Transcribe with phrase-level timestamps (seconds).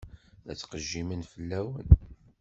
[0.45, 1.89] La ttqejjimen fell-awen.